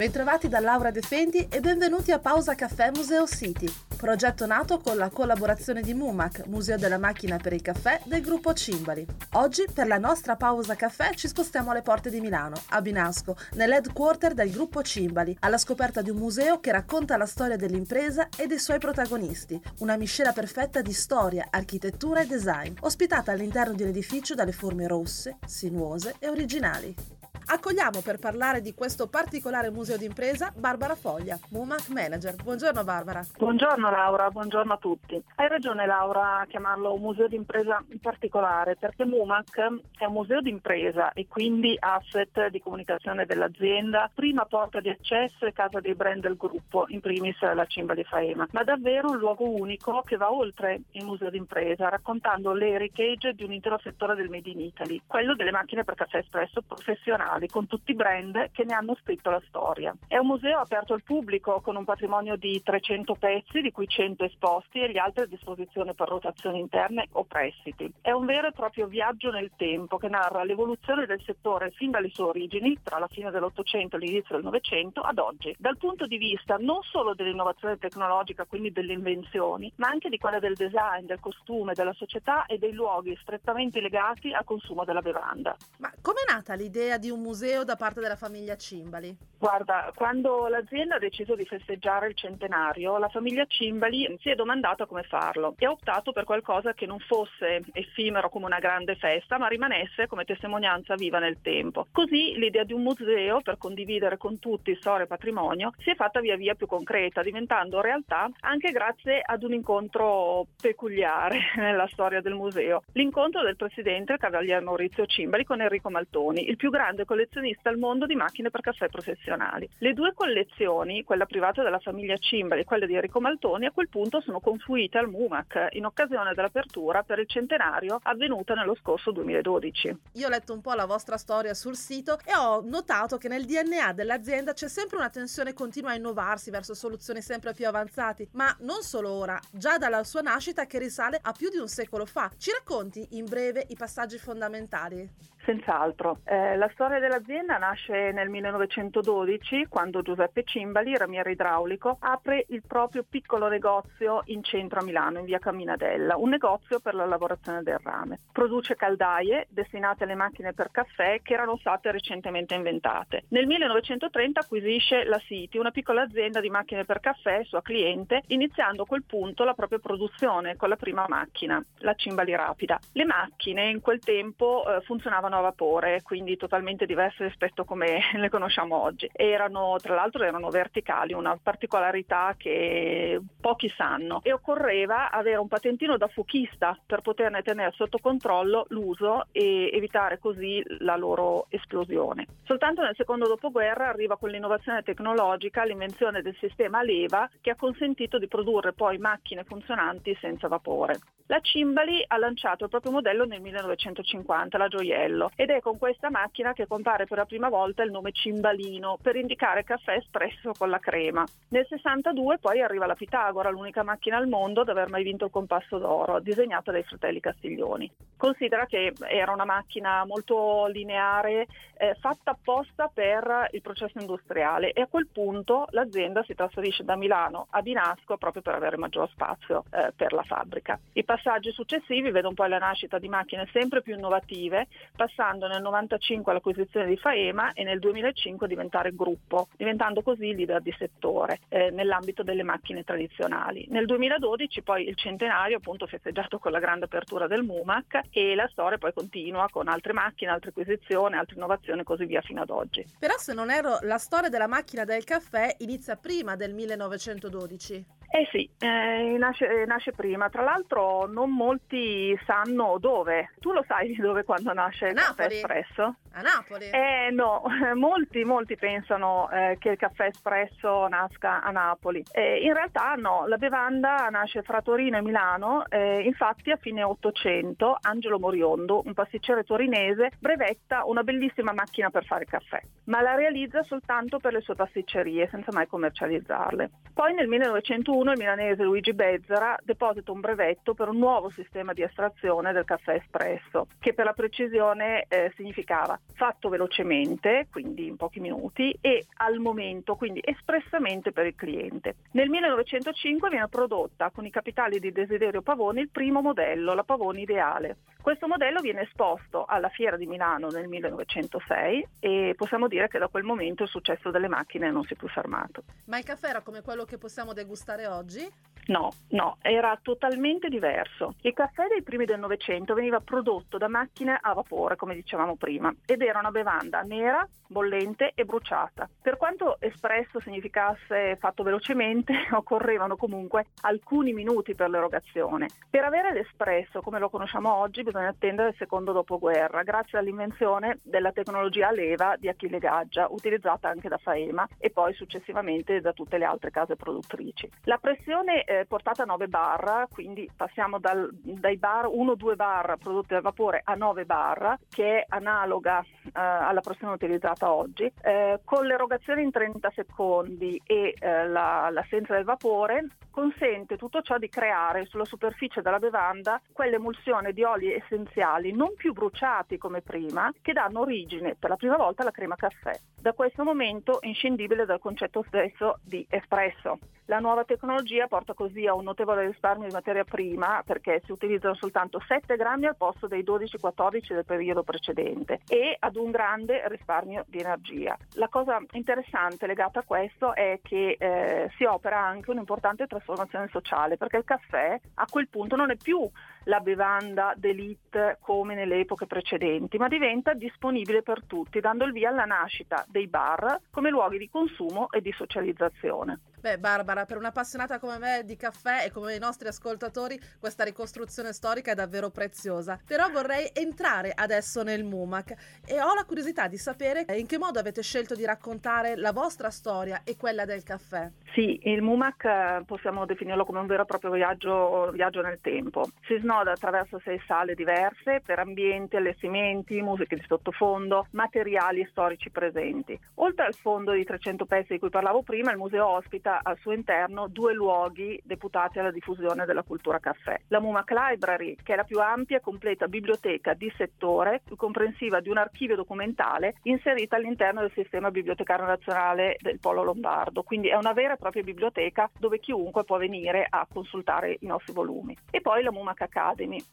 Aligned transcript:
Bentrovati 0.00 0.48
da 0.48 0.60
Laura 0.60 0.90
De 0.90 1.02
Fendi 1.02 1.46
e 1.50 1.60
benvenuti 1.60 2.10
a 2.10 2.18
Pausa 2.18 2.54
Caffè 2.54 2.90
Museo 2.90 3.26
City, 3.26 3.70
progetto 3.98 4.46
nato 4.46 4.78
con 4.78 4.96
la 4.96 5.10
collaborazione 5.10 5.82
di 5.82 5.92
MUMAC, 5.92 6.46
Museo 6.46 6.78
della 6.78 6.96
Macchina 6.96 7.36
per 7.36 7.52
il 7.52 7.60
Caffè 7.60 8.00
del 8.04 8.22
gruppo 8.22 8.54
Cimbali. 8.54 9.06
Oggi, 9.32 9.66
per 9.70 9.86
la 9.86 9.98
nostra 9.98 10.36
pausa 10.36 10.74
caffè, 10.74 11.12
ci 11.12 11.28
spostiamo 11.28 11.70
alle 11.70 11.82
porte 11.82 12.08
di 12.08 12.18
Milano, 12.18 12.56
a 12.70 12.80
Binasco, 12.80 13.36
nell'headquarter 13.56 14.32
del 14.32 14.50
gruppo 14.50 14.82
Cimbali, 14.82 15.36
alla 15.40 15.58
scoperta 15.58 16.00
di 16.00 16.08
un 16.08 16.16
museo 16.16 16.60
che 16.60 16.72
racconta 16.72 17.18
la 17.18 17.26
storia 17.26 17.56
dell'impresa 17.56 18.30
e 18.38 18.46
dei 18.46 18.58
suoi 18.58 18.78
protagonisti, 18.78 19.60
una 19.80 19.98
miscela 19.98 20.32
perfetta 20.32 20.80
di 20.80 20.94
storia, 20.94 21.48
architettura 21.50 22.22
e 22.22 22.26
design, 22.26 22.72
ospitata 22.80 23.32
all'interno 23.32 23.74
di 23.74 23.82
un 23.82 23.90
edificio 23.90 24.34
dalle 24.34 24.52
forme 24.52 24.86
rosse, 24.86 25.36
sinuose 25.44 26.14
e 26.18 26.28
originali. 26.30 27.19
Accogliamo 27.52 28.00
per 28.00 28.20
parlare 28.20 28.60
di 28.60 28.74
questo 28.74 29.08
particolare 29.08 29.72
museo 29.72 29.96
d'impresa 29.96 30.52
Barbara 30.54 30.94
Foglia, 30.94 31.36
MUMAC 31.48 31.88
Manager. 31.88 32.36
Buongiorno 32.36 32.84
Barbara. 32.84 33.26
Buongiorno 33.36 33.90
Laura, 33.90 34.30
buongiorno 34.30 34.72
a 34.74 34.76
tutti. 34.76 35.20
Hai 35.34 35.48
ragione 35.48 35.84
Laura 35.84 36.38
a 36.38 36.46
chiamarlo 36.46 36.94
un 36.94 37.00
museo 37.00 37.26
d'impresa 37.26 37.82
in 37.88 37.98
particolare 37.98 38.76
perché 38.76 39.04
MUMAC 39.04 39.56
è 39.98 40.04
un 40.04 40.12
museo 40.12 40.40
d'impresa 40.40 41.12
e 41.12 41.26
quindi 41.26 41.74
asset 41.76 42.50
di 42.50 42.60
comunicazione 42.60 43.26
dell'azienda, 43.26 44.08
prima 44.14 44.44
porta 44.44 44.78
di 44.78 44.88
accesso 44.88 45.44
e 45.44 45.52
casa 45.52 45.80
dei 45.80 45.96
brand 45.96 46.22
del 46.22 46.36
gruppo, 46.36 46.84
in 46.90 47.00
primis 47.00 47.40
la 47.40 47.66
Cimba 47.66 47.94
di 47.94 48.04
Faema, 48.04 48.46
ma 48.52 48.62
davvero 48.62 49.10
un 49.10 49.18
luogo 49.18 49.50
unico 49.50 50.02
che 50.02 50.16
va 50.16 50.32
oltre 50.32 50.82
il 50.92 51.04
museo 51.04 51.30
d'impresa 51.30 51.88
raccontando 51.88 52.52
l'heritage 52.52 53.32
di 53.32 53.42
un 53.42 53.52
intero 53.52 53.80
settore 53.82 54.14
del 54.14 54.28
Made 54.28 54.48
in 54.48 54.60
Italy, 54.60 55.02
quello 55.04 55.34
delle 55.34 55.50
macchine 55.50 55.82
per 55.82 55.96
caffè 55.96 56.18
espresso 56.18 56.62
professionali 56.62 57.38
originali 57.40 57.48
con 57.48 57.66
tutti 57.66 57.92
i 57.92 57.94
brand 57.94 58.50
che 58.52 58.64
ne 58.64 58.74
hanno 58.74 58.96
scritto 59.00 59.30
la 59.30 59.42
storia. 59.48 59.94
È 60.06 60.16
un 60.16 60.26
museo 60.26 60.58
aperto 60.58 60.92
al 60.92 61.02
pubblico 61.02 61.60
con 61.60 61.76
un 61.76 61.84
patrimonio 61.84 62.36
di 62.36 62.62
300 62.62 63.14
pezzi, 63.14 63.60
di 63.60 63.72
cui 63.72 63.88
100 63.88 64.24
esposti 64.24 64.80
e 64.80 64.90
gli 64.90 64.98
altri 64.98 65.22
a 65.24 65.26
disposizione 65.26 65.94
per 65.94 66.08
rotazioni 66.08 66.60
interne 66.60 67.08
o 67.12 67.24
prestiti. 67.24 67.90
È 68.00 68.10
un 68.10 68.26
vero 68.26 68.48
e 68.48 68.52
proprio 68.52 68.86
viaggio 68.86 69.30
nel 69.30 69.50
tempo 69.56 69.96
che 69.96 70.08
narra 70.08 70.44
l'evoluzione 70.44 71.06
del 71.06 71.22
settore 71.24 71.70
fin 71.70 71.90
dalle 71.90 72.10
sue 72.10 72.24
origini, 72.24 72.78
tra 72.82 72.98
la 72.98 73.08
fine 73.08 73.30
dell'Ottocento 73.30 73.96
e 73.96 74.00
l'inizio 74.00 74.36
del 74.36 74.44
Novecento, 74.44 75.00
ad 75.00 75.18
oggi, 75.18 75.54
dal 75.58 75.76
punto 75.76 76.06
di 76.06 76.18
vista 76.18 76.56
non 76.58 76.82
solo 76.82 77.14
dell'innovazione 77.14 77.78
tecnologica, 77.78 78.44
quindi 78.44 78.72
delle 78.72 78.92
invenzioni, 78.92 79.72
ma 79.76 79.88
anche 79.88 80.08
di 80.08 80.18
quella 80.18 80.38
del 80.38 80.54
design, 80.54 81.06
del 81.06 81.20
costume, 81.20 81.74
della 81.74 81.92
società 81.94 82.46
e 82.46 82.58
dei 82.58 82.72
luoghi 82.72 83.16
strettamente 83.20 83.80
legati 83.80 84.32
al 84.32 84.44
consumo 84.44 84.84
della 84.84 85.00
bevanda. 85.00 85.56
Ma 85.78 85.92
com'è 86.00 86.24
nata 86.28 86.54
l'idea 86.54 86.98
di 86.98 87.10
un 87.10 87.20
museo 87.20 87.29
museo 87.30 87.62
da 87.62 87.76
parte 87.76 88.00
della 88.00 88.16
famiglia 88.16 88.56
Cimbali? 88.56 89.16
Guarda, 89.38 89.92
quando 89.94 90.48
l'azienda 90.48 90.96
ha 90.96 90.98
deciso 90.98 91.36
di 91.36 91.44
festeggiare 91.44 92.08
il 92.08 92.16
centenario, 92.16 92.98
la 92.98 93.08
famiglia 93.08 93.46
Cimbali 93.46 94.18
si 94.20 94.30
è 94.30 94.34
domandata 94.34 94.84
come 94.84 95.04
farlo 95.04 95.54
e 95.56 95.64
ha 95.64 95.70
optato 95.70 96.12
per 96.12 96.24
qualcosa 96.24 96.74
che 96.74 96.86
non 96.86 96.98
fosse 96.98 97.62
effimero 97.72 98.28
come 98.28 98.46
una 98.46 98.58
grande 98.58 98.96
festa, 98.96 99.38
ma 99.38 99.46
rimanesse 99.46 100.08
come 100.08 100.24
testimonianza 100.24 100.94
viva 100.96 101.20
nel 101.20 101.40
tempo. 101.40 101.86
Così 101.92 102.36
l'idea 102.36 102.64
di 102.64 102.72
un 102.72 102.82
museo 102.82 103.40
per 103.40 103.56
condividere 103.58 104.16
con 104.16 104.38
tutti 104.40 104.76
storia 104.76 105.04
e 105.04 105.08
patrimonio 105.08 105.72
si 105.78 105.90
è 105.90 105.94
fatta 105.94 106.20
via 106.20 106.36
via 106.36 106.54
più 106.54 106.66
concreta, 106.66 107.22
diventando 107.22 107.80
realtà 107.80 108.28
anche 108.40 108.72
grazie 108.72 109.22
ad 109.24 109.44
un 109.44 109.52
incontro 109.54 110.48
peculiare 110.60 111.38
nella 111.56 111.86
storia 111.92 112.20
del 112.20 112.34
museo. 112.34 112.82
L'incontro 112.92 113.42
del 113.42 113.56
presidente, 113.56 114.14
il 114.14 114.18
cavaliere 114.18 114.64
Maurizio 114.64 115.06
Cimbali, 115.06 115.44
con 115.44 115.60
Enrico 115.60 115.90
Maltoni, 115.90 116.48
il 116.48 116.56
più 116.56 116.70
grande 116.70 117.04
collezionista 117.10 117.68
al 117.68 117.76
mondo 117.76 118.06
di 118.06 118.14
macchine 118.14 118.50
per 118.50 118.60
caffè 118.60 118.88
professionali. 118.88 119.68
Le 119.78 119.94
due 119.94 120.14
collezioni, 120.14 121.02
quella 121.02 121.26
privata 121.26 121.64
della 121.64 121.80
famiglia 121.80 122.16
Cimbali 122.16 122.60
e 122.60 122.64
quella 122.64 122.86
di 122.86 122.94
Enrico 122.94 123.20
Maltoni, 123.20 123.66
a 123.66 123.72
quel 123.72 123.88
punto 123.88 124.20
sono 124.20 124.38
confluite 124.38 124.96
al 124.96 125.08
MUMAC 125.08 125.70
in 125.72 125.86
occasione 125.86 126.34
dell'apertura 126.34 127.02
per 127.02 127.18
il 127.18 127.26
centenario 127.26 127.98
avvenuta 128.00 128.54
nello 128.54 128.76
scorso 128.76 129.10
2012. 129.10 129.96
Io 130.12 130.26
ho 130.26 130.30
letto 130.30 130.52
un 130.52 130.60
po' 130.60 130.72
la 130.74 130.86
vostra 130.86 131.16
storia 131.16 131.52
sul 131.52 131.74
sito 131.74 132.16
e 132.24 132.32
ho 132.36 132.60
notato 132.62 133.18
che 133.18 133.26
nel 133.26 133.44
DNA 133.44 133.92
dell'azienda 133.92 134.52
c'è 134.52 134.68
sempre 134.68 134.98
una 134.98 135.10
tensione 135.10 135.52
continua 135.52 135.90
a 135.90 135.94
innovarsi 135.94 136.50
verso 136.50 136.74
soluzioni 136.74 137.22
sempre 137.22 137.54
più 137.54 137.66
avanzate, 137.66 138.28
ma 138.34 138.56
non 138.60 138.82
solo 138.82 139.10
ora, 139.10 139.36
già 139.50 139.78
dalla 139.78 140.04
sua 140.04 140.20
nascita 140.20 140.64
che 140.66 140.78
risale 140.78 141.18
a 141.20 141.32
più 141.32 141.48
di 141.50 141.58
un 141.58 141.66
secolo 141.66 142.06
fa. 142.06 142.30
Ci 142.36 142.52
racconti 142.52 143.04
in 143.16 143.24
breve 143.24 143.64
i 143.68 143.74
passaggi 143.74 144.16
fondamentali? 144.16 145.30
Senz'altro. 145.50 146.20
Eh, 146.24 146.56
la 146.56 146.70
storia 146.72 147.00
dell'azienda 147.00 147.58
nasce 147.58 148.12
nel 148.12 148.28
1912 148.28 149.66
quando 149.68 150.00
Giuseppe 150.00 150.44
Cimbali, 150.44 150.96
ramiere 150.96 151.32
idraulico, 151.32 151.96
apre 151.98 152.44
il 152.50 152.62
proprio 152.64 153.04
piccolo 153.08 153.48
negozio 153.48 154.22
in 154.26 154.44
centro 154.44 154.78
a 154.78 154.84
Milano, 154.84 155.18
in 155.18 155.24
via 155.24 155.40
Caminadella, 155.40 156.16
un 156.16 156.28
negozio 156.28 156.78
per 156.78 156.94
la 156.94 157.04
lavorazione 157.04 157.64
del 157.64 157.80
rame. 157.82 158.20
Produce 158.30 158.76
caldaie 158.76 159.48
destinate 159.50 160.04
alle 160.04 160.14
macchine 160.14 160.52
per 160.52 160.70
caffè 160.70 161.20
che 161.20 161.34
erano 161.34 161.56
state 161.56 161.90
recentemente 161.90 162.54
inventate. 162.54 163.24
Nel 163.30 163.46
1930 163.46 164.38
acquisisce 164.38 165.02
la 165.02 165.18
City, 165.18 165.58
una 165.58 165.72
piccola 165.72 166.02
azienda 166.02 166.38
di 166.38 166.48
macchine 166.48 166.84
per 166.84 167.00
caffè, 167.00 167.42
sua 167.42 167.60
cliente, 167.62 168.22
iniziando 168.28 168.84
a 168.84 168.86
quel 168.86 169.02
punto 169.02 169.42
la 169.42 169.54
propria 169.54 169.80
produzione 169.80 170.54
con 170.54 170.68
la 170.68 170.76
prima 170.76 171.06
macchina, 171.08 171.60
la 171.78 171.94
Cimbali 171.94 172.36
Rapida. 172.36 172.78
Le 172.92 173.04
macchine 173.04 173.68
in 173.68 173.80
quel 173.80 173.98
tempo 173.98 174.62
eh, 174.64 174.80
funzionavano 174.82 175.38
a 175.40 175.42
vapore, 175.42 176.02
quindi 176.02 176.36
totalmente 176.36 176.86
diverse 176.86 177.24
rispetto 177.24 177.62
a 177.62 177.64
come 177.64 178.00
le 178.16 178.28
conosciamo 178.28 178.76
oggi. 178.76 179.08
Erano, 179.12 179.76
tra 179.80 179.94
l'altro 179.94 180.24
erano 180.24 180.48
verticali, 180.50 181.12
una 181.12 181.38
particolarità 181.42 182.34
che 182.36 183.20
pochi 183.40 183.68
sanno 183.70 184.20
e 184.22 184.32
occorreva 184.32 185.10
avere 185.10 185.38
un 185.38 185.48
patentino 185.48 185.96
da 185.96 186.08
fuochista 186.08 186.78
per 186.86 187.00
poterne 187.00 187.42
tenere 187.42 187.72
sotto 187.72 187.98
controllo 187.98 188.66
l'uso 188.68 189.26
e 189.32 189.70
evitare 189.72 190.18
così 190.18 190.62
la 190.78 190.96
loro 190.96 191.46
esplosione. 191.48 192.26
Soltanto 192.44 192.82
nel 192.82 192.94
secondo 192.96 193.26
dopoguerra 193.26 193.88
arriva 193.88 194.16
con 194.16 194.30
l'innovazione 194.30 194.82
tecnologica 194.82 195.64
l'invenzione 195.64 196.22
del 196.22 196.36
sistema 196.38 196.82
leva 196.82 197.28
che 197.40 197.50
ha 197.50 197.56
consentito 197.56 198.18
di 198.18 198.28
produrre 198.28 198.72
poi 198.72 198.98
macchine 198.98 199.44
funzionanti 199.44 200.16
senza 200.20 200.48
vapore. 200.48 200.98
La 201.30 201.38
Cimbali 201.40 202.02
ha 202.08 202.16
lanciato 202.18 202.64
il 202.64 202.70
proprio 202.70 202.90
modello 202.90 203.24
nel 203.24 203.40
1950, 203.40 204.58
la 204.58 204.66
Gioiello, 204.66 205.19
ed 205.34 205.50
è 205.50 205.60
con 205.60 205.78
questa 205.78 206.10
macchina 206.10 206.52
che 206.52 206.66
compare 206.66 207.06
per 207.06 207.18
la 207.18 207.24
prima 207.24 207.48
volta 207.48 207.82
il 207.82 207.90
nome 207.90 208.12
Cimbalino 208.12 208.98
per 209.02 209.16
indicare 209.16 209.64
caffè 209.64 209.96
espresso 209.96 210.52
con 210.56 210.70
la 210.70 210.78
crema. 210.78 211.24
Nel 211.48 211.66
62 211.68 212.38
poi 212.38 212.62
arriva 212.62 212.86
la 212.86 212.94
Pitagora, 212.94 213.50
l'unica 213.50 213.82
macchina 213.82 214.16
al 214.16 214.28
mondo 214.28 214.62
ad 214.62 214.68
aver 214.68 214.88
mai 214.88 215.02
vinto 215.02 215.26
il 215.26 215.30
compasso 215.30 215.78
d'oro, 215.78 216.20
disegnata 216.20 216.72
dai 216.72 216.84
fratelli 216.84 217.20
Castiglioni. 217.20 217.90
Considera 218.16 218.66
che 218.66 218.92
era 219.08 219.32
una 219.32 219.44
macchina 219.44 220.04
molto 220.04 220.66
lineare, 220.66 221.46
eh, 221.80 221.96
fatta 221.98 222.32
apposta 222.32 222.90
per 222.92 223.48
il 223.52 223.62
processo 223.62 223.98
industriale 223.98 224.72
e 224.72 224.82
a 224.82 224.86
quel 224.86 225.08
punto 225.10 225.66
l'azienda 225.70 226.22
si 226.24 226.34
trasferisce 226.34 226.84
da 226.84 226.96
Milano 226.96 227.46
a 227.50 227.62
Binasco 227.62 228.18
proprio 228.18 228.42
per 228.42 228.54
avere 228.54 228.76
maggior 228.76 229.08
spazio 229.08 229.64
eh, 229.70 229.92
per 229.96 230.12
la 230.12 230.22
fabbrica. 230.22 230.78
I 230.92 231.04
passaggi 231.04 231.50
successivi 231.52 232.10
vedono 232.10 232.34
poi 232.34 232.50
la 232.50 232.58
nascita 232.58 232.98
di 232.98 233.08
macchine 233.08 233.48
sempre 233.52 233.80
più 233.80 233.94
innovative, 233.94 234.66
passando 235.10 235.48
nel 235.48 235.60
95 235.60 236.30
all'acquisizione 236.30 236.86
di 236.86 236.96
Faema 236.96 237.52
e 237.52 237.64
nel 237.64 237.78
2005 237.80 238.46
a 238.46 238.48
diventare 238.48 238.94
gruppo, 238.94 239.48
diventando 239.56 240.02
così 240.02 240.34
leader 240.34 240.62
di 240.62 240.74
settore 240.78 241.40
eh, 241.48 241.70
nell'ambito 241.70 242.22
delle 242.22 242.44
macchine 242.44 242.84
tradizionali. 242.84 243.66
Nel 243.70 243.86
2012 243.86 244.62
poi 244.62 244.88
il 244.88 244.96
centenario 244.96 245.56
appunto 245.56 245.86
festeggiato 245.86 246.38
con 246.38 246.52
la 246.52 246.60
grande 246.60 246.84
apertura 246.84 247.26
del 247.26 247.42
MUMAC 247.42 248.00
e 248.10 248.34
la 248.34 248.48
storia 248.50 248.78
poi 248.78 248.92
continua 248.92 249.48
con 249.50 249.68
altre 249.68 249.92
macchine, 249.92 250.30
altre 250.30 250.50
acquisizioni, 250.50 251.16
altre 251.16 251.36
innovazioni 251.36 251.80
e 251.80 251.84
così 251.84 252.04
via 252.04 252.20
fino 252.20 252.42
ad 252.42 252.50
oggi. 252.50 252.86
Però 252.98 253.16
se 253.16 253.34
non 253.34 253.50
ero 253.50 253.78
la 253.82 253.98
storia 253.98 254.28
della 254.28 254.46
macchina 254.46 254.84
del 254.84 255.04
caffè 255.04 255.56
inizia 255.58 255.96
prima 255.96 256.36
del 256.36 256.54
1912. 256.54 257.98
Eh 258.12 258.28
sì, 258.32 258.48
eh, 258.58 259.16
nasce, 259.18 259.62
eh, 259.62 259.66
nasce, 259.66 259.92
prima. 259.92 260.28
Tra 260.28 260.42
l'altro 260.42 261.06
non 261.06 261.30
molti 261.30 262.18
sanno 262.26 262.76
dove. 262.80 263.34
Tu 263.38 263.52
lo 263.52 263.64
sai 263.68 263.86
di 263.86 263.96
dove 263.96 264.24
quando 264.24 264.52
nasce 264.52 264.88
il 264.88 264.94
caffè 264.94 265.26
espresso? 265.26 265.94
A 266.12 266.22
Napoli? 266.22 266.70
Eh 266.70 267.10
no, 267.12 267.42
molti, 267.74 268.24
molti 268.24 268.56
pensano 268.56 269.30
eh, 269.30 269.56
che 269.58 269.70
il 269.70 269.76
caffè 269.76 270.06
espresso 270.06 270.88
nasca 270.88 271.42
a 271.42 271.50
Napoli. 271.50 272.02
Eh, 272.12 272.44
in 272.44 272.52
realtà 272.52 272.94
no, 272.94 273.26
la 273.26 273.36
bevanda 273.36 274.08
nasce 274.10 274.42
fra 274.42 274.62
Torino 274.62 274.98
e 274.98 275.02
Milano. 275.02 275.64
Eh, 275.68 276.02
infatti 276.02 276.50
a 276.50 276.56
fine 276.56 276.82
800 276.82 277.78
Angelo 277.80 278.18
Moriondo, 278.18 278.82
un 278.84 278.94
pasticcere 278.94 279.44
torinese, 279.44 280.10
brevetta 280.18 280.84
una 280.84 281.02
bellissima 281.02 281.52
macchina 281.52 281.90
per 281.90 282.04
fare 282.04 282.24
caffè, 282.24 282.60
ma 282.84 283.00
la 283.00 283.14
realizza 283.14 283.62
soltanto 283.62 284.18
per 284.18 284.32
le 284.32 284.40
sue 284.40 284.54
pasticcerie, 284.54 285.28
senza 285.28 285.50
mai 285.52 285.66
commercializzarle. 285.66 286.70
Poi 286.92 287.14
nel 287.14 287.28
1901 287.28 288.00
2021 288.00 288.12
il 288.12 288.18
milanese 288.18 288.62
Luigi 288.62 288.92
Bezzara 288.94 289.56
deposita 289.62 290.12
un 290.12 290.20
brevetto 290.20 290.74
per 290.74 290.88
un 290.88 290.98
nuovo 290.98 291.30
sistema 291.30 291.72
di 291.72 291.82
estrazione 291.82 292.52
del 292.52 292.64
caffè 292.64 292.94
espresso, 292.94 293.66
che 293.78 293.92
per 293.92 294.04
la 294.04 294.12
precisione 294.12 295.04
eh, 295.08 295.32
significava 295.36 295.98
fatto 296.20 296.50
velocemente, 296.50 297.46
quindi 297.50 297.86
in 297.86 297.96
pochi 297.96 298.20
minuti, 298.20 298.76
e 298.82 299.06
al 299.16 299.38
momento, 299.38 299.96
quindi 299.96 300.20
espressamente 300.22 301.12
per 301.12 301.24
il 301.24 301.34
cliente. 301.34 301.94
Nel 302.10 302.28
1905 302.28 303.30
viene 303.30 303.48
prodotta 303.48 304.10
con 304.10 304.26
i 304.26 304.30
capitali 304.30 304.78
di 304.78 304.92
Desiderio 304.92 305.40
Pavoni 305.40 305.80
il 305.80 305.88
primo 305.88 306.20
modello, 306.20 306.74
la 306.74 306.84
Pavoni 306.84 307.22
Ideale. 307.22 307.76
Questo 308.02 308.26
modello 308.26 308.60
viene 308.60 308.82
esposto 308.82 309.44
alla 309.46 309.68
Fiera 309.68 309.96
di 309.98 310.06
Milano 310.06 310.48
nel 310.48 310.68
1906 310.68 311.88
e 312.00 312.34
possiamo 312.34 312.66
dire 312.66 312.88
che 312.88 312.98
da 312.98 313.08
quel 313.08 313.24
momento 313.24 313.64
il 313.64 313.68
successo 313.68 314.10
delle 314.10 314.26
macchine 314.26 314.70
non 314.70 314.84
si 314.84 314.94
è 314.94 314.96
più 314.96 315.06
fermato. 315.08 315.64
Ma 315.84 315.98
il 315.98 316.04
caffè 316.04 316.28
era 316.28 316.40
come 316.40 316.62
quello 316.62 316.84
che 316.84 316.96
possiamo 316.96 317.34
degustare 317.34 317.86
oggi? 317.86 318.26
No, 318.66 318.92
no, 319.10 319.36
era 319.42 319.78
totalmente 319.82 320.48
diverso. 320.48 321.14
Il 321.22 321.34
caffè 321.34 321.66
dei 321.66 321.82
primi 321.82 322.04
del 322.04 322.20
Novecento 322.20 322.72
veniva 322.72 323.00
prodotto 323.00 323.58
da 323.58 323.68
macchine 323.68 324.16
a 324.20 324.32
vapore, 324.32 324.76
come 324.76 324.94
dicevamo 324.94 325.36
prima, 325.36 325.74
ed 325.84 326.02
era 326.02 326.20
una 326.20 326.30
bevanda 326.30 326.80
nera, 326.82 327.26
bollente 327.48 328.12
e 328.14 328.24
bruciata. 328.24 328.88
Per 329.02 329.16
quanto 329.16 329.56
espresso 329.60 330.20
significasse 330.20 331.16
fatto 331.18 331.42
velocemente, 331.42 332.14
occorrevano 332.30 332.96
comunque 332.96 333.46
alcuni 333.62 334.12
minuti 334.12 334.54
per 334.54 334.70
l'erogazione. 334.70 335.48
Per 335.68 335.82
avere 335.82 336.12
l'espresso, 336.12 336.80
come 336.80 337.00
lo 337.00 337.10
conosciamo 337.10 337.52
oggi, 337.52 337.82
bisogna 337.90 338.08
attendere 338.08 338.50
il 338.50 338.54
secondo 338.56 338.92
dopoguerra, 338.92 339.62
grazie 339.64 339.98
all'invenzione 339.98 340.78
della 340.82 341.10
tecnologia 341.10 341.68
a 341.68 341.72
leva 341.72 342.14
di 342.16 342.28
Achille 342.28 342.58
Gaggia, 342.58 343.08
utilizzata 343.10 343.68
anche 343.68 343.88
da 343.88 343.98
Faema 343.98 344.46
e 344.58 344.70
poi 344.70 344.94
successivamente 344.94 345.80
da 345.80 345.92
tutte 345.92 346.16
le 346.16 346.24
altre 346.24 346.50
case 346.50 346.76
produttrici. 346.76 347.50
La 347.64 347.78
pressione 347.78 348.44
eh, 348.44 348.64
portata 348.66 349.02
a 349.02 349.06
9 349.06 349.26
bar, 349.26 349.88
quindi 349.90 350.30
passiamo 350.34 350.78
dal, 350.78 351.08
dai 351.12 351.56
bar 351.56 351.86
1-2 351.86 352.36
bar 352.36 352.76
prodotti 352.78 353.14
a 353.14 353.20
vapore 353.20 353.60
a 353.64 353.74
9 353.74 354.04
bar, 354.04 354.58
che 354.68 355.00
è 355.00 355.04
analoga 355.08 355.84
alla 356.12 356.60
pressione 356.60 356.94
utilizzata 356.94 357.52
oggi, 357.52 357.90
eh, 358.02 358.40
con 358.44 358.66
l'erogazione 358.66 359.22
in 359.22 359.30
30 359.30 359.70
secondi 359.74 360.60
e 360.64 360.94
eh, 360.98 361.26
la, 361.28 361.68
l'assenza 361.70 362.14
del 362.14 362.24
vapore 362.24 362.86
consente 363.10 363.76
tutto 363.76 364.02
ciò 364.02 364.18
di 364.18 364.28
creare 364.28 364.86
sulla 364.86 365.04
superficie 365.04 365.62
della 365.62 365.78
bevanda 365.78 366.40
quell'emulsione 366.52 367.32
di 367.32 367.42
oli 367.42 367.72
essenziali 367.72 368.52
non 368.52 368.74
più 368.74 368.92
bruciati 368.92 369.58
come 369.58 369.80
prima 369.82 370.32
che 370.40 370.52
danno 370.52 370.80
origine 370.80 371.34
per 371.38 371.50
la 371.50 371.56
prima 371.56 371.76
volta 371.76 372.02
alla 372.02 372.10
crema 372.10 372.36
caffè. 372.36 372.78
Da 373.00 373.12
questo 373.12 373.44
momento 373.44 373.98
inscindibile 374.02 374.64
dal 374.64 374.78
concetto 374.78 375.24
stesso 375.26 375.78
di 375.82 376.06
espresso. 376.08 376.78
La 377.10 377.18
nuova 377.18 377.42
tecnologia 377.42 378.06
porta 378.06 378.34
così 378.34 378.68
a 378.68 378.74
un 378.76 378.84
notevole 378.84 379.26
risparmio 379.26 379.66
di 379.66 379.74
materia 379.74 380.04
prima 380.04 380.62
perché 380.64 381.02
si 381.04 381.10
utilizzano 381.10 381.56
soltanto 381.56 382.00
7 382.06 382.36
grammi 382.36 382.66
al 382.66 382.76
posto 382.76 383.08
dei 383.08 383.24
12-14 383.24 384.14
del 384.14 384.24
periodo 384.24 384.62
precedente 384.62 385.40
e 385.48 385.74
ad 385.76 385.96
un 385.96 386.12
grande 386.12 386.62
risparmio 386.68 387.24
di 387.26 387.40
energia. 387.40 387.98
La 388.12 388.28
cosa 388.28 388.62
interessante 388.74 389.48
legata 389.48 389.80
a 389.80 389.84
questo 389.84 390.36
è 390.36 390.60
che 390.62 390.94
eh, 391.00 391.50
si 391.56 391.64
opera 391.64 391.98
anche 391.98 392.30
un'importante 392.30 392.86
trasformazione 392.86 393.48
sociale 393.48 393.96
perché 393.96 394.18
il 394.18 394.24
caffè 394.24 394.80
a 394.94 395.04
quel 395.10 395.26
punto 395.28 395.56
non 395.56 395.72
è 395.72 395.76
più 395.76 396.08
la 396.44 396.60
bevanda 396.60 397.34
d'elite 397.36 398.18
come 398.20 398.54
nelle 398.54 398.80
epoche 398.80 399.06
precedenti, 399.06 399.76
ma 399.76 399.88
diventa 399.88 400.34
disponibile 400.34 401.02
per 401.02 401.24
tutti, 401.24 401.60
dando 401.60 401.84
il 401.84 401.92
via 401.92 402.10
alla 402.10 402.24
nascita 402.24 402.84
dei 402.88 403.06
bar 403.08 403.60
come 403.70 403.90
luoghi 403.90 404.18
di 404.18 404.28
consumo 404.28 404.90
e 404.90 405.00
di 405.00 405.12
socializzazione. 405.12 406.20
Beh, 406.40 406.56
Barbara, 406.56 407.04
per 407.04 407.18
un'appassionata 407.18 407.78
come 407.78 407.98
me 407.98 408.22
di 408.24 408.34
caffè 408.34 408.84
e 408.86 408.90
come 408.90 409.14
i 409.14 409.18
nostri 409.18 409.48
ascoltatori, 409.48 410.18
questa 410.38 410.64
ricostruzione 410.64 411.34
storica 411.34 411.72
è 411.72 411.74
davvero 411.74 412.08
preziosa. 412.08 412.80
Però 412.86 413.10
vorrei 413.10 413.50
entrare 413.52 414.12
adesso 414.14 414.62
nel 414.62 414.82
MUMAC 414.82 415.34
e 415.66 415.82
ho 415.82 415.94
la 415.94 416.04
curiosità 416.06 416.48
di 416.48 416.56
sapere 416.56 417.04
in 417.14 417.26
che 417.26 417.36
modo 417.36 417.58
avete 417.58 417.82
scelto 417.82 418.14
di 418.14 418.24
raccontare 418.24 418.96
la 418.96 419.12
vostra 419.12 419.50
storia 419.50 420.00
e 420.02 420.16
quella 420.16 420.46
del 420.46 420.62
caffè. 420.62 421.10
Sì, 421.34 421.60
il 421.64 421.82
MUMAC 421.82 422.24
eh, 422.24 422.62
possiamo 422.64 423.04
definirlo 423.04 423.44
come 423.44 423.58
un 423.58 423.66
vero 423.66 423.82
e 423.82 423.86
proprio 423.86 424.10
viaggio, 424.10 424.90
viaggio 424.92 425.20
nel 425.20 425.40
tempo. 425.42 425.90
Si 426.06 426.14
snoda 426.30 426.52
attraverso 426.52 427.00
sei 427.02 427.20
sale 427.26 427.56
diverse 427.56 428.22
per 428.24 428.38
ambienti, 428.38 428.94
allestimenti, 428.94 429.82
musiche 429.82 430.14
di 430.14 430.22
sottofondo, 430.28 431.08
materiali 431.10 431.84
storici 431.90 432.30
presenti. 432.30 432.96
Oltre 433.16 433.46
al 433.46 433.54
fondo 433.54 433.90
di 433.90 434.04
300 434.04 434.46
pezzi 434.46 434.74
di 434.74 434.78
cui 434.78 434.90
parlavo 434.90 435.22
prima, 435.22 435.50
il 435.50 435.58
museo 435.58 435.88
ospita 435.88 436.38
al 436.44 436.56
suo 436.58 436.72
interno 436.72 437.26
due 437.26 437.52
luoghi 437.52 438.20
deputati 438.22 438.78
alla 438.78 438.92
diffusione 438.92 439.44
della 439.44 439.64
cultura 439.64 439.98
caffè. 439.98 440.40
La 440.48 440.60
MUMAC 440.60 440.90
Library, 440.92 441.56
che 441.64 441.72
è 441.72 441.76
la 441.76 441.82
più 441.82 441.98
ampia 441.98 442.36
e 442.36 442.40
completa 442.40 442.86
biblioteca 442.86 443.54
di 443.54 443.72
settore, 443.76 444.40
più 444.44 444.54
comprensiva 444.54 445.18
di 445.18 445.30
un 445.30 445.38
archivio 445.38 445.74
documentale 445.74 446.54
inserita 446.62 447.16
all'interno 447.16 447.62
del 447.62 447.72
sistema 447.74 448.12
bibliotecario 448.12 448.66
nazionale 448.66 449.36
del 449.40 449.58
Polo 449.58 449.82
Lombardo, 449.82 450.44
quindi 450.44 450.68
è 450.68 450.76
una 450.76 450.92
vera 450.92 451.14
e 451.14 451.16
propria 451.16 451.42
biblioteca 451.42 452.08
dove 452.16 452.38
chiunque 452.38 452.84
può 452.84 452.98
venire 452.98 453.46
a 453.48 453.66
consultare 453.68 454.36
i 454.38 454.46
nostri 454.46 454.72
volumi. 454.72 455.16
E 455.30 455.40
poi 455.40 455.64
la 455.64 455.72
MUMAC 455.72 456.02
Academy, 456.02 456.18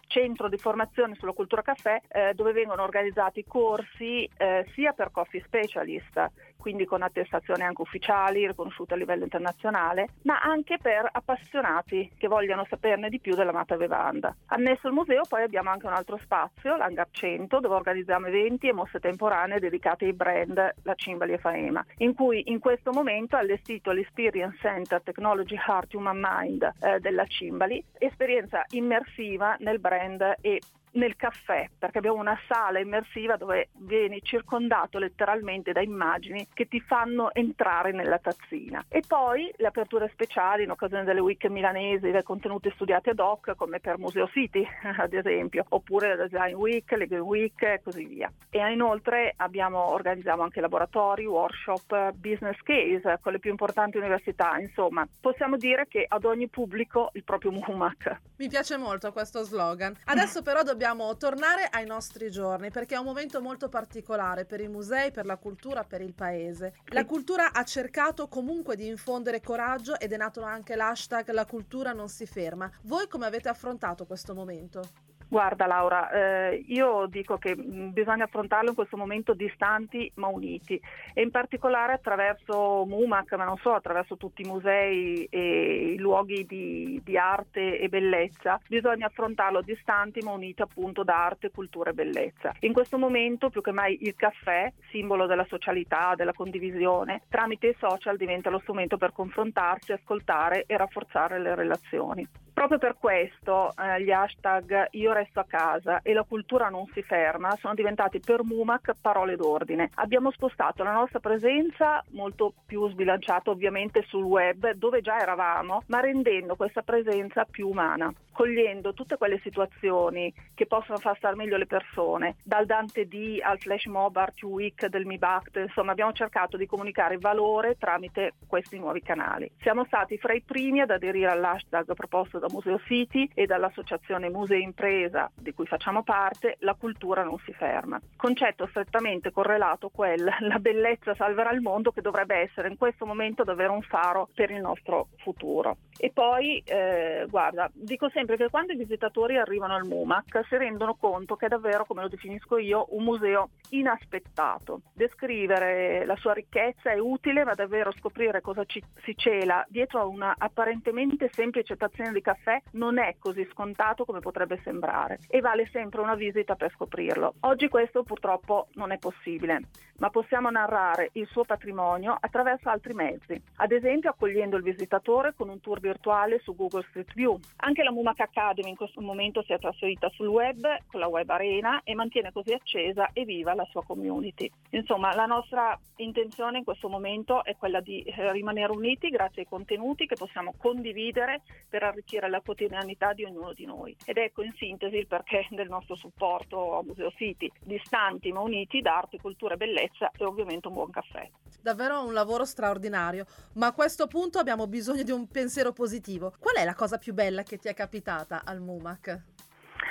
centro 0.07 0.49
di 0.49 0.57
formazione 0.57 1.15
sulla 1.15 1.31
cultura 1.31 1.61
caffè 1.61 2.01
eh, 2.07 2.33
dove 2.33 2.51
vengono 2.51 2.83
organizzati 2.83 3.45
corsi 3.47 4.29
eh, 4.38 4.65
sia 4.73 4.91
per 4.94 5.11
coffee 5.11 5.44
specialist, 5.45 6.31
quindi 6.57 6.86
con 6.86 7.01
attestazioni 7.01 7.63
anche 7.63 7.81
ufficiali 7.81 8.48
riconosciute 8.48 8.94
a 8.94 8.98
livello 8.98 9.24
internazionale, 9.24 10.09
ma 10.24 10.42
anche 10.42 10.77
per 10.81 11.07
appassionati 11.12 12.12
che 12.18 12.27
vogliano 12.27 12.65
saperne 12.69 13.09
di 13.09 13.19
più 13.19 13.36
dell'amata 13.36 13.75
bevanda. 13.75 14.36
Annesso 14.48 14.88
al 14.88 14.94
museo 14.94 15.21
poi 15.27 15.44
abbiamo 15.44 15.69
anche 15.69 15.86
un 15.86 15.94
altro 15.94 16.18
spazio, 16.18 16.75
l'Hangar 16.75 17.07
100, 17.12 17.59
dove 17.59 17.75
organizziamo 17.75 18.27
eventi 18.27 18.68
e 18.68 18.74
mostre 18.74 19.00
temporanee 19.00 19.59
dedicate 19.59 20.06
ai 20.06 20.13
brand 20.13 20.74
La 20.83 20.95
Cimbali 20.95 21.33
e 21.33 21.38
Faema, 21.38 21.86
in 21.98 22.13
cui 22.13 22.44
in 22.48 22.59
questo 22.59 22.92
momento 22.92 23.38
è 23.38 23.39
allestito 23.39 23.92
l'Experience 23.92 24.57
Center 24.59 25.01
Technology 25.01 25.56
Heart 25.56 25.94
Human 25.94 26.19
Mind 26.19 26.71
eh, 26.80 27.00
della 27.00 27.25
Cimbali, 27.25 27.83
esperienza 27.98 28.63
immersiva 28.71 29.56
nel 29.59 29.80
brand 29.80 30.36
e 30.42 30.59
nel 30.97 31.15
caffè, 31.15 31.69
perché 31.77 31.99
abbiamo 31.99 32.19
una 32.19 32.38
sala 32.47 32.79
immersiva 32.79 33.38
dove 33.38 33.69
vieni 33.77 34.19
circondato 34.21 34.97
letteralmente 34.97 35.71
da 35.71 35.81
immagini 35.81 36.47
che 36.53 36.67
ti 36.67 36.81
fanno 36.81 37.33
entrare 37.33 37.91
nella 37.91 38.18
tazzina. 38.18 38.83
E 38.89 39.01
poi 39.07 39.51
le 39.56 39.68
aperture 39.68 40.09
speciali 40.11 40.63
in 40.63 40.71
occasione 40.71 41.04
delle 41.04 41.19
week 41.19 41.45
milanesi, 41.45 42.11
dei 42.11 42.23
contenuti 42.23 42.71
studiati 42.73 43.09
ad 43.09 43.19
hoc, 43.19 43.56
come 43.56 43.80
per 43.80 43.97
Museo 43.97 44.27
City, 44.27 44.66
ad 44.97 45.13
esempio, 45.13 45.66
oppure 45.69 46.16
la 46.16 46.27
Design 46.27 46.56
Week, 46.56 46.92
le 46.92 47.07
Game 47.07 47.21
Week 47.21 47.61
e 47.61 47.81
così 47.83 48.06
via. 48.06 48.31
E 48.49 48.59
inoltre 48.71 49.33
abbiamo, 49.37 49.92
organizziamo 49.92 50.42
anche 50.42 50.61
laboratori, 50.61 51.25
workshop, 51.25 52.11
business 52.13 52.57
case 52.63 53.19
con 53.21 53.31
le 53.31 53.39
più 53.39 53.51
importanti 53.51 53.97
università. 53.97 54.57
Insomma, 54.57 55.07
possiamo 55.21 55.57
dire 55.57 55.87
che 55.87 56.06
ad 56.07 56.25
ogni 56.25 56.47
pubblico 56.47 57.11
il 57.13 57.23
proprio 57.23 57.51
MUMAC. 57.51 58.19
Mi 58.37 58.49
piace 58.49 58.77
molto 58.77 59.11
questo 59.11 59.44
slogan. 59.44 59.95
Adesso 60.06 60.42
però 60.42 60.63
dobbiamo 60.63 60.86
dobbiamo 60.87 61.17
tornare 61.17 61.67
ai 61.69 61.85
nostri 61.85 62.31
giorni 62.31 62.71
perché 62.71 62.95
è 62.95 62.97
un 62.97 63.03
momento 63.03 63.41
molto 63.41 63.67
particolare 63.67 64.45
per 64.45 64.61
i 64.61 64.69
musei, 64.69 65.11
per 65.11 65.25
la 65.25 65.35
cultura, 65.35 65.83
per 65.83 65.99
il 65.99 66.13
paese. 66.13 66.75
La 66.85 67.06
cultura 67.06 67.51
ha 67.51 67.63
cercato 67.65 68.29
comunque 68.29 68.77
di 68.77 68.87
infondere 68.87 69.41
coraggio 69.41 69.99
ed 69.99 70.13
è 70.13 70.17
nato 70.17 70.44
anche 70.44 70.77
l'hashtag 70.77 71.29
La 71.31 71.45
cultura 71.45 71.91
non 71.91 72.07
si 72.07 72.25
ferma. 72.25 72.71
Voi 72.83 73.09
come 73.09 73.25
avete 73.25 73.49
affrontato 73.49 74.06
questo 74.06 74.33
momento? 74.33 75.06
Guarda 75.29 75.65
Laura, 75.65 76.09
eh, 76.09 76.63
io 76.67 77.05
dico 77.07 77.37
che 77.37 77.53
mh, 77.53 77.91
bisogna 77.91 78.23
affrontarlo 78.23 78.69
in 78.69 78.75
questo 78.75 78.95
momento 78.95 79.33
distanti 79.33 80.09
ma 80.15 80.27
uniti 80.27 80.79
e 81.13 81.21
in 81.21 81.31
particolare 81.31 81.93
attraverso 81.93 82.85
MUMAC, 82.85 83.33
ma 83.33 83.43
non 83.43 83.57
solo, 83.57 83.75
attraverso 83.75 84.15
tutti 84.15 84.43
i 84.43 84.47
musei 84.47 85.25
e 85.25 85.93
i 85.93 85.97
luoghi 85.97 86.45
di, 86.45 87.01
di 87.03 87.17
arte 87.17 87.77
e 87.77 87.89
bellezza, 87.89 88.61
bisogna 88.69 89.07
affrontarlo 89.07 89.61
distanti 89.61 90.21
ma 90.23 90.31
uniti 90.31 90.61
appunto 90.61 91.03
da 91.03 91.25
arte, 91.25 91.51
cultura 91.51 91.89
e 91.89 91.93
bellezza. 91.93 92.53
In 92.61 92.71
questo 92.71 92.97
momento 92.97 93.49
più 93.49 93.61
che 93.61 93.71
mai 93.71 93.97
il 94.03 94.15
caffè, 94.15 94.71
simbolo 94.91 95.25
della 95.25 95.45
socialità, 95.49 96.13
della 96.15 96.33
condivisione, 96.33 97.23
tramite 97.27 97.67
i 97.67 97.75
social 97.77 98.15
diventa 98.15 98.49
lo 98.49 98.59
strumento 98.59 98.95
per 98.95 99.11
confrontarsi, 99.11 99.91
ascoltare 99.91 100.63
e 100.67 100.77
rafforzare 100.77 101.37
le 101.37 101.53
relazioni. 101.53 102.27
Proprio 102.57 102.80
per 102.80 102.95
questo 102.99 103.71
eh, 103.78 104.02
gli 104.02 104.09
hashtag 104.09 104.87
io 104.94 105.14
resto 105.14 105.40
a 105.40 105.45
casa 105.47 106.02
e 106.02 106.11
la 106.11 106.23
cultura 106.23 106.69
non 106.69 106.87
si 106.92 107.04
ferma 107.04 107.56
sono 107.56 107.76
diventati 107.76 108.19
per 108.19 108.42
Mumac 108.44 108.94
parole 108.99 109.35
d'ordine. 109.35 109.92
Abbiamo 109.94 110.31
spostato 110.31 110.81
la 110.81 110.92
nostra 110.92 111.19
presenza 111.19 112.04
molto 112.14 112.54
più 112.66 112.90
sbilanciata 112.90 113.52
ovviamente 113.52 114.04
sul 114.07 114.23
web 114.23 114.71
dove 114.71 115.02
già 115.02 115.19
eravamo, 115.19 115.83
ma 115.85 115.99
rendendo 115.99 116.56
questa 116.56 116.81
presenza 116.81 117.45
più 117.45 117.69
umana. 117.69 118.11
Cogliendo 118.37 118.94
tutte 118.94 119.17
quelle 119.17 119.39
situazioni 119.41 120.31
che 120.53 120.67
possono 120.67 120.99
far 120.99 121.17
star 121.17 121.35
meglio 121.35 121.57
le 121.57 121.65
persone, 121.65 122.35
dal 122.44 122.67
Dante 122.67 123.07
D 123.07 123.39
al 123.41 123.57
flash 123.57 123.85
mob 123.85 124.15
Art 124.15 124.44
Week 124.44 124.85
del 124.85 125.07
MIBACT, 125.07 125.56
insomma 125.56 125.94
abbiamo 125.94 126.13
cercato 126.13 126.56
di 126.56 126.67
comunicare 126.67 127.17
valore 127.17 127.77
tramite 127.79 128.33
questi 128.45 128.77
nuovi 128.77 129.01
canali. 129.01 129.49
Siamo 129.61 129.85
stati 129.85 130.19
fra 130.19 130.33
i 130.33 130.44
primi 130.44 130.81
ad 130.81 130.91
aderire 130.91 131.31
all'hashtag 131.31 131.95
proposto 131.95 132.37
da 132.37 132.45
Museo 132.51 132.77
City 132.85 133.27
e 133.33 133.47
dall'associazione 133.47 134.29
Museo 134.29 134.59
Impresa 134.59 135.31
di 135.35 135.56
cui 135.56 135.65
facciamo 135.65 136.03
parte, 136.03 136.57
la 136.59 136.75
cultura 136.75 137.23
non 137.23 137.39
si 137.44 137.53
ferma. 137.53 137.99
Concetto 138.15 138.67
strettamente 138.67 139.31
correlato 139.31 139.87
a 139.87 139.91
quel 139.91 140.29
la 140.41 140.59
bellezza 140.59 141.15
salverà 141.15 141.49
il 141.53 141.61
mondo 141.61 141.91
che 141.91 142.01
dovrebbe 142.01 142.35
essere 142.35 142.67
in 142.67 142.77
questo 142.77 143.07
momento 143.07 143.44
davvero 143.44 143.73
un 143.73 143.81
faro 143.81 144.29
per 144.35 144.51
il 144.51 144.61
nostro 144.61 145.07
futuro. 145.23 145.77
E 145.99 146.11
poi, 146.13 146.61
eh, 146.63 147.25
guarda, 147.27 147.71
dico 147.73 148.07
sempre 148.09 148.26
che 148.35 148.49
quando 148.49 148.73
i 148.73 148.77
visitatori 148.77 149.37
arrivano 149.37 149.75
al 149.75 149.85
MUMAC 149.85 150.45
si 150.47 150.57
rendono 150.57 150.95
conto 150.95 151.35
che 151.35 151.45
è 151.45 151.49
davvero, 151.49 151.85
come 151.85 152.01
lo 152.01 152.09
definisco 152.09 152.57
io, 152.57 152.87
un 152.89 153.03
museo 153.03 153.49
inaspettato. 153.69 154.81
Descrivere 154.93 156.05
la 156.05 156.15
sua 156.17 156.33
ricchezza 156.33 156.91
è 156.91 156.99
utile, 156.99 157.43
ma 157.43 157.53
davvero 157.53 157.91
scoprire 157.93 158.41
cosa 158.41 158.65
ci, 158.65 158.83
si 159.03 159.15
cela 159.15 159.65
dietro 159.69 160.01
a 160.01 160.05
una 160.05 160.35
apparentemente 160.37 161.29
semplice 161.31 161.75
tazzina 161.77 162.11
di 162.11 162.21
caffè 162.21 162.61
non 162.71 162.97
è 162.97 163.15
così 163.19 163.47
scontato 163.51 164.05
come 164.05 164.19
potrebbe 164.19 164.59
sembrare 164.63 165.19
e 165.27 165.39
vale 165.39 165.65
sempre 165.67 166.01
una 166.01 166.15
visita 166.15 166.55
per 166.55 166.71
scoprirlo. 166.71 167.35
Oggi 167.41 167.67
questo 167.67 168.03
purtroppo 168.03 168.67
non 168.73 168.91
è 168.91 168.97
possibile, 168.97 169.61
ma 169.99 170.09
possiamo 170.09 170.49
narrare 170.49 171.09
il 171.13 171.27
suo 171.27 171.43
patrimonio 171.43 172.17
attraverso 172.19 172.69
altri 172.69 172.93
mezzi, 172.93 173.41
ad 173.57 173.71
esempio 173.71 174.09
accogliendo 174.09 174.57
il 174.57 174.63
visitatore 174.63 175.33
con 175.35 175.49
un 175.49 175.59
tour 175.59 175.79
virtuale 175.79 176.39
su 176.39 176.55
Google 176.55 176.85
Street 176.89 177.13
View. 177.13 177.39
Anche 177.57 177.83
la 177.83 177.91
Mumac 177.91 178.17
Academy 178.24 178.69
in 178.69 178.76
questo 178.76 179.02
momento 179.02 179.44
si 179.44 179.54
è 179.54 179.59
trasferita 179.59 180.09
sul 180.09 180.28
web 180.28 180.66
con 180.88 181.00
la 181.00 181.07
web 181.07 181.30
arena 181.30 181.81
e 181.83 181.94
mantiene 181.94 182.31
così 182.31 182.54
accesa 182.54 183.09
e 183.14 183.24
viva 183.26 183.54
la 183.54 183.68
sua 183.69 183.83
community. 183.83 184.50
Insomma, 184.71 185.14
la 185.14 185.26
nostra 185.26 185.80
intenzione 185.97 186.59
in 186.59 186.64
questo 186.64 186.90
momento 186.90 187.44
è 187.44 187.56
quella 187.56 187.80
di 187.80 188.02
eh, 188.02 188.31
rimanere 188.31 188.71
uniti 188.71 189.09
grazie 189.09 189.44
ai 189.44 189.47
contenuti 189.47 190.07
che 190.07 190.16
possiamo 190.16 190.54
condividere 190.57 191.42
per 191.69 191.83
arricchire 191.83 192.30
la 192.30 192.42
quotidianità 192.42 193.14
di 193.14 193.24
ognuno 193.24 193.54
di 193.54 193.66
noi. 193.66 193.95
Ed 194.06 194.18
ecco 194.18 194.42
in 194.42 194.54
sintesi 194.57 194.95
il 194.95 195.07
perché 195.07 195.47
del 195.52 195.69
nostro 195.69 195.95
supporto 195.95 196.78
a 196.78 196.83
Museo 196.83 197.12
City, 197.12 197.52
distanti 197.64 198.31
ma 198.31 198.42
uniti 198.42 198.81
da 198.81 198.97
arte, 198.97 199.19
cultura 199.19 199.54
e 199.54 199.57
bellezza 199.57 200.12
e 200.18 200.24
ovviamente 200.24 200.68
un 200.68 200.74
buon 200.74 200.90
caffè. 200.90 201.30
Davvero 201.62 202.04
un 202.04 202.14
lavoro 202.14 202.45
straordinario, 202.45 203.26
ma 203.54 203.68
a 203.68 203.74
questo 203.74 204.07
punto 204.07 204.40
abbiamo 204.40 204.68
bisogno 204.68 205.04
di 205.04 205.12
un 205.12 205.28
pensiero 205.28 205.71
positivo. 205.71 206.33
Qual 206.40 206.56
è 206.56 206.64
la 206.64 206.76
cosa 206.76 206.97
più 206.97 207.14
bella 207.14 207.44
che 207.44 207.57
ti 207.57 207.68
è 207.68 207.74
capitata 207.74 208.06
al 208.45 208.61
MUMAC? 208.61 209.19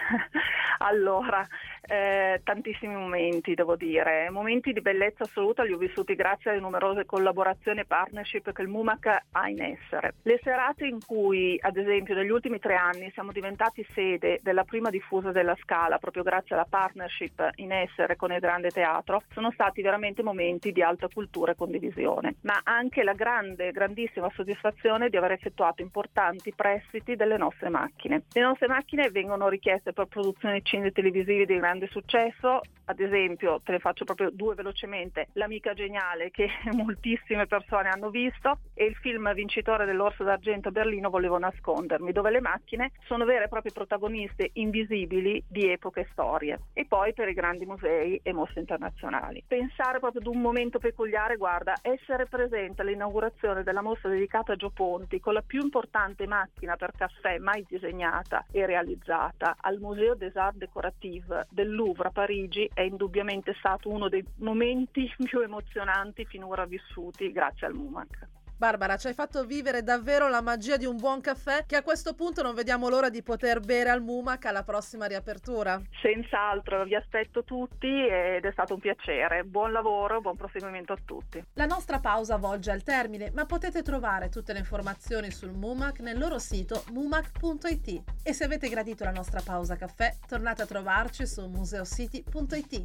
allora, 0.78 1.46
eh, 1.86 2.40
tantissimi 2.42 2.94
momenti, 2.94 3.54
devo 3.54 3.76
dire, 3.76 4.28
momenti 4.30 4.72
di 4.72 4.80
bellezza 4.80 5.24
assoluta 5.24 5.62
li 5.62 5.72
ho 5.72 5.78
vissuti 5.78 6.14
grazie 6.14 6.50
alle 6.50 6.60
numerose 6.60 7.04
collaborazioni 7.04 7.80
e 7.80 7.84
partnership 7.84 8.52
che 8.52 8.62
il 8.62 8.68
MUMAC 8.68 9.06
ha 9.32 9.48
in 9.48 9.62
essere. 9.62 10.14
Le 10.22 10.40
serate 10.42 10.86
in 10.86 10.98
cui, 11.04 11.58
ad 11.60 11.76
esempio, 11.76 12.14
negli 12.14 12.30
ultimi 12.30 12.58
tre 12.58 12.74
anni 12.74 13.10
siamo 13.12 13.32
diventati 13.32 13.86
sede 13.92 14.40
della 14.42 14.64
prima 14.64 14.90
diffusa 14.90 15.30
della 15.30 15.56
Scala, 15.62 15.98
proprio 15.98 16.22
grazie 16.22 16.54
alla 16.54 16.66
partnership 16.68 17.50
in 17.56 17.72
essere 17.72 18.16
con 18.16 18.32
il 18.32 18.40
Grande 18.40 18.70
Teatro, 18.70 19.22
sono 19.32 19.50
stati 19.52 19.82
veramente 19.82 20.22
momenti 20.22 20.72
di 20.72 20.82
alta 20.82 21.08
cultura 21.08 21.52
e 21.52 21.56
condivisione, 21.56 22.36
ma 22.42 22.60
anche 22.64 23.02
la 23.02 23.14
grande, 23.14 23.70
grandissima 23.70 24.30
soddisfazione 24.34 25.08
di 25.08 25.16
aver 25.16 25.32
effettuato 25.32 25.82
importanti 25.82 26.52
prestiti 26.54 27.16
delle 27.16 27.36
nostre 27.36 27.68
macchine. 27.68 28.22
Le 28.32 28.40
nostre 28.40 28.66
macchine 28.66 29.10
vengono 29.10 29.48
richieste 29.48 29.92
per 29.92 30.06
produzioni 30.06 30.62
cine 30.64 30.90
televisive 30.90 31.46
di 31.46 31.56
grande 31.56 31.75
grande 31.76 31.88
successo, 31.88 32.60
ad 32.86 33.00
esempio 33.00 33.60
te 33.62 33.72
ne 33.72 33.78
faccio 33.78 34.04
proprio 34.04 34.30
due 34.30 34.54
velocemente, 34.54 35.28
L'amica 35.32 35.74
geniale 35.74 36.30
che 36.30 36.48
moltissime 36.72 37.46
persone 37.46 37.88
hanno 37.88 38.10
visto 38.10 38.58
e 38.74 38.84
il 38.84 38.94
film 38.96 39.32
vincitore 39.34 39.84
dell'Orso 39.84 40.24
d'Argento 40.24 40.68
a 40.68 40.70
Berlino 40.70 41.10
Volevo 41.10 41.38
nascondermi, 41.38 42.12
dove 42.12 42.30
le 42.30 42.40
macchine 42.40 42.92
sono 43.06 43.24
vere 43.24 43.44
e 43.44 43.48
proprie 43.48 43.72
protagoniste 43.72 44.50
invisibili 44.54 45.42
di 45.46 45.70
epoche 45.70 46.00
e 46.00 46.08
storie. 46.12 46.58
E 46.72 46.86
poi 46.86 47.12
per 47.12 47.28
i 47.28 47.34
grandi 47.34 47.66
musei 47.66 48.18
e 48.22 48.32
mostre 48.32 48.60
internazionali. 48.60 49.44
Pensare 49.46 49.98
proprio 49.98 50.20
ad 50.20 50.26
un 50.26 50.40
momento 50.40 50.78
peculiare, 50.78 51.36
guarda, 51.36 51.74
essere 51.82 52.26
presente 52.26 52.82
all'inaugurazione 52.82 53.62
della 53.62 53.82
mostra 53.82 54.08
dedicata 54.08 54.52
a 54.52 54.56
Gio 54.56 54.70
Ponti 54.70 55.20
con 55.20 55.34
la 55.34 55.42
più 55.42 55.60
importante 55.60 56.26
macchina 56.26 56.76
per 56.76 56.92
caffè 56.96 57.38
mai 57.38 57.64
disegnata 57.68 58.44
e 58.50 58.64
realizzata 58.64 59.56
al 59.60 59.78
Museo 59.78 60.14
des 60.14 60.34
Arts 60.36 60.58
Décoratifs 60.58 61.46
del 61.50 61.65
del 61.66 61.74
Louvre 61.74 62.08
a 62.08 62.10
Parigi 62.12 62.70
è 62.72 62.82
indubbiamente 62.82 63.54
stato 63.58 63.88
uno 63.88 64.08
dei 64.08 64.24
momenti 64.36 65.12
più 65.24 65.40
emozionanti 65.40 66.24
finora 66.24 66.64
vissuti 66.64 67.32
grazie 67.32 67.66
al 67.66 67.74
MUMAC. 67.74 68.28
Barbara, 68.58 68.96
ci 68.96 69.08
hai 69.08 69.12
fatto 69.12 69.44
vivere 69.44 69.82
davvero 69.82 70.28
la 70.28 70.40
magia 70.40 70.78
di 70.78 70.86
un 70.86 70.96
buon 70.96 71.20
caffè 71.20 71.66
che 71.66 71.76
a 71.76 71.82
questo 71.82 72.14
punto 72.14 72.40
non 72.40 72.54
vediamo 72.54 72.88
l'ora 72.88 73.10
di 73.10 73.22
poter 73.22 73.60
bere 73.60 73.90
al 73.90 74.00
Mumac 74.00 74.46
alla 74.46 74.62
prossima 74.62 75.04
riapertura. 75.04 75.78
Senz'altro, 76.00 76.84
vi 76.84 76.94
aspetto 76.94 77.44
tutti 77.44 77.86
ed 77.86 78.46
è 78.46 78.52
stato 78.52 78.72
un 78.72 78.80
piacere. 78.80 79.44
Buon 79.44 79.72
lavoro, 79.72 80.22
buon 80.22 80.36
proseguimento 80.36 80.94
a 80.94 80.98
tutti. 81.04 81.44
La 81.52 81.66
nostra 81.66 82.00
pausa 82.00 82.36
volge 82.36 82.70
al 82.70 82.82
termine, 82.82 83.30
ma 83.34 83.44
potete 83.44 83.82
trovare 83.82 84.30
tutte 84.30 84.54
le 84.54 84.60
informazioni 84.60 85.30
sul 85.30 85.52
Mumac 85.52 86.00
nel 86.00 86.18
loro 86.18 86.38
sito 86.38 86.82
mumac.it. 86.92 88.02
E 88.22 88.32
se 88.32 88.44
avete 88.44 88.70
gradito 88.70 89.04
la 89.04 89.10
nostra 89.10 89.42
pausa 89.44 89.76
caffè, 89.76 90.14
tornate 90.26 90.62
a 90.62 90.66
trovarci 90.66 91.26
su 91.26 91.46
museocity.it. 91.46 92.84